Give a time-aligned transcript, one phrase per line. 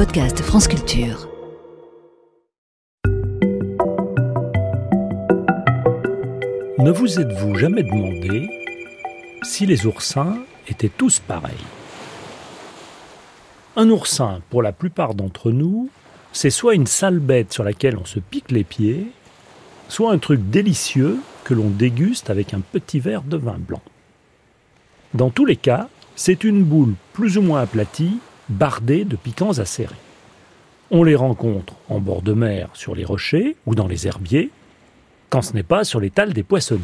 [0.00, 1.28] podcast France Culture.
[6.78, 8.48] Ne vous êtes-vous jamais demandé
[9.42, 11.52] si les oursins étaient tous pareils?
[13.76, 15.90] Un oursin, pour la plupart d'entre nous,
[16.32, 19.06] c'est soit une sale bête sur laquelle on se pique les pieds,
[19.88, 23.82] soit un truc délicieux que l'on déguste avec un petit verre de vin blanc.
[25.12, 28.18] Dans tous les cas, c'est une boule plus ou moins aplatie,
[28.50, 29.94] bardée de piquants acérés.
[30.90, 34.50] On les rencontre en bord de mer sur les rochers ou dans les herbiers,
[35.28, 36.82] quand ce n'est pas sur talles des poissonniers.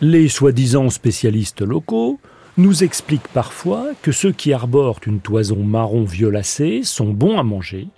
[0.00, 2.18] Les soi-disant spécialistes locaux
[2.56, 7.88] nous expliquent parfois que ceux qui arborent une toison marron violacée sont bons à manger,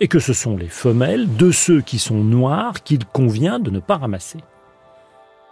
[0.00, 3.80] et que ce sont les femelles de ceux qui sont noirs qu'il convient de ne
[3.80, 4.38] pas ramasser.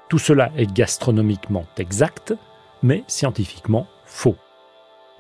[0.08, 2.34] Tout cela est gastronomiquement exact,
[2.82, 4.36] mais scientifiquement faux.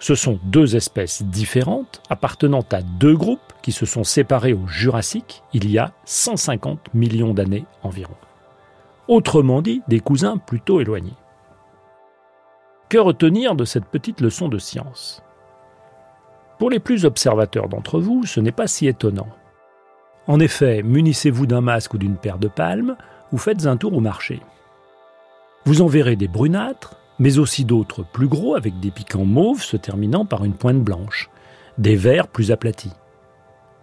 [0.00, 5.42] Ce sont deux espèces différentes appartenant à deux groupes qui se sont séparés au Jurassique
[5.52, 8.14] il y a 150 millions d'années environ.
[9.08, 11.16] Autrement dit, des cousins plutôt éloignés.
[12.88, 15.22] Que retenir de cette petite leçon de science?
[16.58, 19.28] Pour les plus observateurs d'entre vous, ce n'est pas si étonnant.
[20.26, 22.96] En effet, munissez-vous d'un masque ou d'une paire de palmes,
[23.32, 24.40] ou faites un tour au marché.
[25.64, 29.76] Vous en verrez des brunâtres, mais aussi d'autres plus gros avec des piquants mauves se
[29.76, 31.30] terminant par une pointe blanche,
[31.78, 32.94] des verts plus aplatis.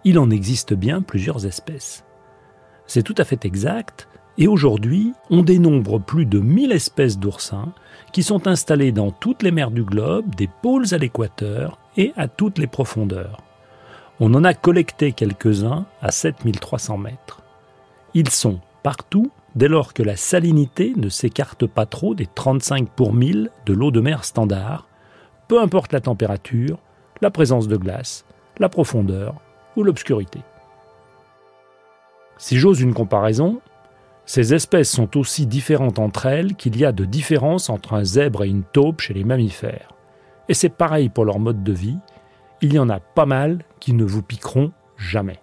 [0.04, 2.04] Il en existe bien plusieurs espèces.
[2.86, 7.72] C'est tout à fait exact, et aujourd'hui, on dénombre plus de 1000 espèces d'oursins
[8.12, 12.28] qui sont installées dans toutes les mers du globe, des pôles à l'équateur et à
[12.28, 13.42] toutes les profondeurs.
[14.20, 17.42] On en a collecté quelques-uns à 7300 mètres.
[18.14, 23.12] Ils sont partout dès lors que la salinité ne s'écarte pas trop des 35 pour
[23.12, 24.86] 1000 de l'eau de mer standard,
[25.48, 26.78] peu importe la température,
[27.22, 28.24] la présence de glace,
[28.58, 29.34] la profondeur
[29.74, 30.40] ou l'obscurité.
[32.36, 33.60] Si j'ose une comparaison,
[34.26, 38.44] ces espèces sont aussi différentes entre elles qu'il y a de différences entre un zèbre
[38.44, 39.92] et une taupe chez les mammifères.
[40.48, 41.98] Et c'est pareil pour leur mode de vie,
[42.60, 45.40] il y en a pas mal qui ne vous piqueront jamais.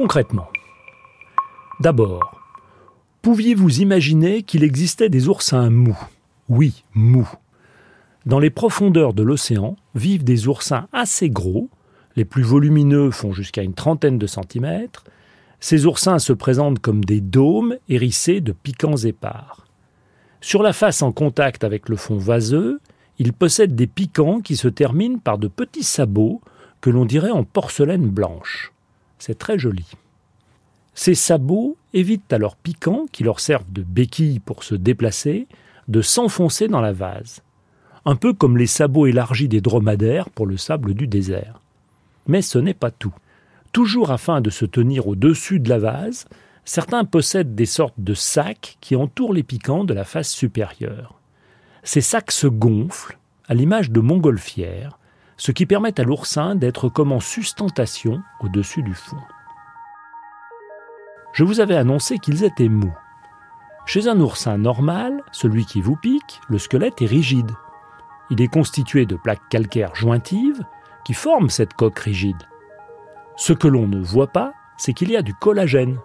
[0.00, 0.46] Concrètement,
[1.80, 2.40] d'abord,
[3.20, 5.98] pouviez-vous imaginer qu'il existait des oursins mous?
[6.48, 7.28] Oui, mous.
[8.24, 11.68] Dans les profondeurs de l'océan vivent des oursins assez gros,
[12.14, 15.02] les plus volumineux font jusqu'à une trentaine de centimètres.
[15.58, 19.66] Ces oursins se présentent comme des dômes hérissés de piquants épars.
[20.40, 22.78] Sur la face en contact avec le fond vaseux,
[23.18, 26.40] ils possèdent des piquants qui se terminent par de petits sabots
[26.80, 28.72] que l'on dirait en porcelaine blanche.
[29.18, 29.86] C'est très joli.
[30.94, 35.46] Ces sabots évitent à leurs piquants, qui leur servent de béquilles pour se déplacer,
[35.86, 37.42] de s'enfoncer dans la vase.
[38.04, 41.60] Un peu comme les sabots élargis des dromadaires pour le sable du désert.
[42.26, 43.14] Mais ce n'est pas tout.
[43.72, 46.26] Toujours afin de se tenir au-dessus de la vase,
[46.64, 51.20] certains possèdent des sortes de sacs qui entourent les piquants de la face supérieure.
[51.82, 54.98] Ces sacs se gonflent, à l'image de montgolfières,
[55.38, 59.22] ce qui permet à l'oursin d'être comme en sustentation au-dessus du fond.
[61.32, 62.94] Je vous avais annoncé qu'ils étaient mous.
[63.86, 67.52] Chez un oursin normal, celui qui vous pique, le squelette est rigide.
[68.30, 70.62] Il est constitué de plaques calcaires jointives
[71.04, 72.42] qui forment cette coque rigide.
[73.36, 75.98] Ce que l'on ne voit pas, c'est qu'il y a du collagène,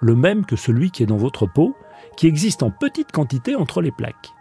[0.00, 1.74] le même que celui qui est dans votre peau,
[2.16, 4.34] qui existe en petite quantité entre les plaques.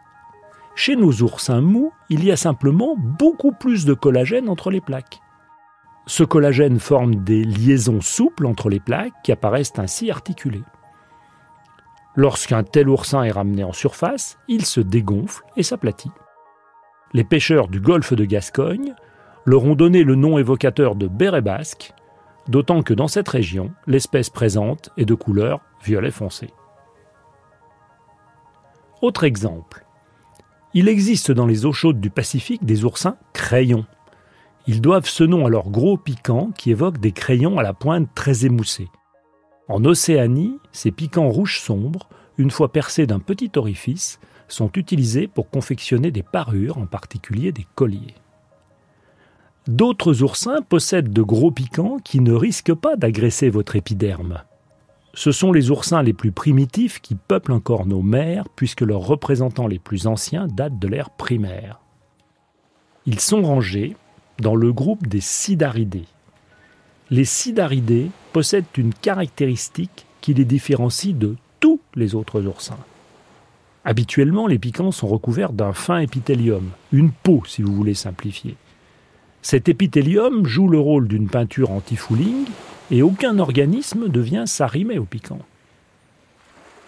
[0.75, 5.19] Chez nos oursins mous, il y a simplement beaucoup plus de collagène entre les plaques.
[6.07, 10.63] Ce collagène forme des liaisons souples entre les plaques qui apparaissent ainsi articulées.
[12.15, 16.11] Lorsqu'un tel oursin est ramené en surface, il se dégonfle et s'aplatit.
[17.13, 18.95] Les pêcheurs du golfe de Gascogne
[19.45, 21.93] leur ont donné le nom évocateur de béret basque,
[22.47, 26.53] d'autant que dans cette région, l'espèce présente est de couleur violet foncé.
[29.01, 29.85] Autre exemple,
[30.73, 33.85] il existe dans les eaux chaudes du Pacifique des oursins crayons.
[34.67, 38.07] Ils doivent ce nom à leur gros piquant qui évoque des crayons à la pointe
[38.15, 38.87] très émoussée.
[39.67, 42.07] En Océanie, ces piquants rouges sombres,
[42.37, 47.65] une fois percés d'un petit orifice, sont utilisés pour confectionner des parures, en particulier des
[47.75, 48.15] colliers.
[49.67, 54.43] D'autres oursins possèdent de gros piquants qui ne risquent pas d'agresser votre épiderme.
[55.13, 59.67] Ce sont les oursins les plus primitifs qui peuplent encore nos mers, puisque leurs représentants
[59.67, 61.79] les plus anciens datent de l'ère primaire.
[63.05, 63.95] Ils sont rangés
[64.39, 66.05] dans le groupe des sidaridés.
[67.09, 72.79] Les sidaridés possèdent une caractéristique qui les différencie de tous les autres oursins.
[73.83, 78.55] Habituellement, les piquants sont recouverts d'un fin épithélium, une peau si vous voulez simplifier.
[79.41, 82.45] Cet épithélium joue le rôle d'une peinture anti-fouling
[82.91, 85.39] et aucun organisme ne vient s'arrimer au piquant.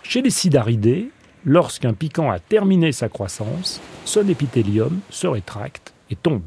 [0.04, 1.10] Chez les sidaridés,
[1.46, 6.44] lorsqu'un piquant a terminé sa croissance, son épithélium se rétracte et tombe.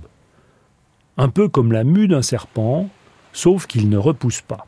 [1.16, 2.90] Un peu comme la mue d'un serpent,
[3.32, 4.66] sauf qu'il ne repousse pas.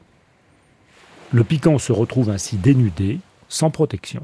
[1.32, 3.20] Le piquant se retrouve ainsi dénudé,
[3.50, 4.22] sans protection.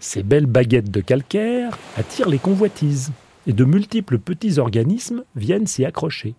[0.00, 3.12] Ces belles baguettes de calcaire attirent les convoitises,
[3.46, 6.34] et de multiples petits organismes viennent s'y accrocher.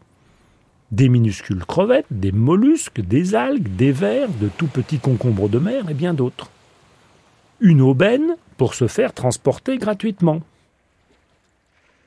[0.94, 5.90] Des minuscules crevettes, des mollusques, des algues, des vers, de tout petits concombres de mer
[5.90, 6.52] et bien d'autres.
[7.62, 10.42] Une aubaine pour se faire transporter gratuitement.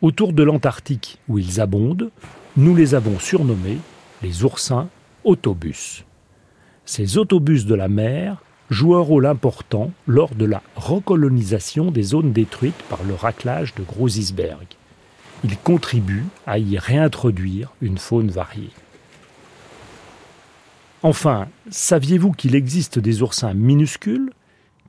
[0.03, 2.13] Autour de l'Antarctique, où ils abondent,
[2.57, 3.79] nous les avons surnommés
[4.23, 4.89] les oursins
[5.25, 6.05] autobus.
[6.85, 8.41] Ces autobus de la mer
[8.71, 13.83] jouent un rôle important lors de la recolonisation des zones détruites par le raclage de
[13.83, 14.77] gros icebergs.
[15.45, 18.71] Ils contribuent à y réintroduire une faune variée.
[21.03, 24.33] Enfin, saviez-vous qu'il existe des oursins minuscules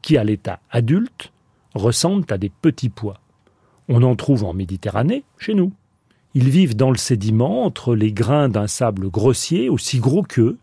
[0.02, 1.32] qui, à l'état adulte,
[1.74, 3.20] ressemblent à des petits pois?
[3.90, 5.72] On en trouve en Méditerranée, chez nous.
[6.34, 10.58] Ils vivent dans le sédiment entre les grains d'un sable grossier aussi gros qu'eux,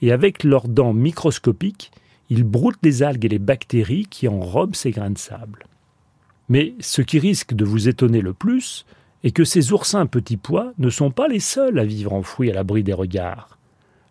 [0.00, 1.90] et avec leurs dents microscopiques,
[2.30, 5.66] ils broutent les algues et les bactéries qui enrobent ces grains de sable.
[6.48, 8.84] Mais ce qui risque de vous étonner le plus
[9.24, 12.54] est que ces oursins petits pois ne sont pas les seuls à vivre enfouis à
[12.54, 13.58] l'abri des regards.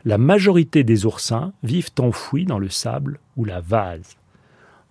[0.06, 4.18] La majorité des oursins vivent enfouis dans le sable ou la vase.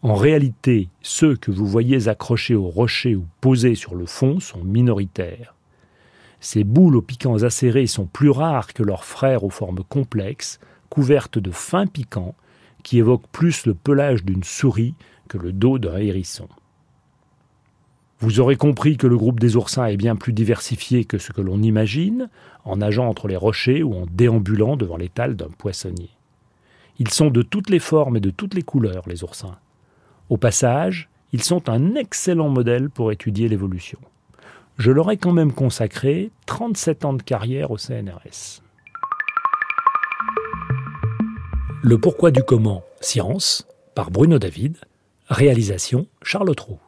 [0.00, 4.62] En réalité, ceux que vous voyez accrochés aux rochers ou posés sur le fond sont
[4.62, 5.54] minoritaires.
[6.40, 11.38] Ces boules aux piquants acérés sont plus rares que leurs frères aux formes complexes, couvertes
[11.38, 12.34] de fins piquants,
[12.84, 14.94] qui évoquent plus le pelage d'une souris
[15.28, 16.48] que le dos d'un hérisson.
[18.22, 21.42] Vous aurez compris que le groupe des oursins est bien plus diversifié que ce que
[21.42, 22.30] l'on imagine,
[22.64, 26.10] en nageant entre les rochers ou en déambulant devant l'étal d'un poissonnier.
[26.98, 29.58] Ils sont de toutes les formes et de toutes les couleurs, les oursins.
[30.30, 33.98] Au passage, ils sont un excellent modèle pour étudier l'évolution
[34.78, 38.62] je leur ai quand même consacré 37 ans de carrière au CNRS.
[41.82, 44.78] Le pourquoi du comment, science, par Bruno David,
[45.28, 46.78] réalisation Charles Trou.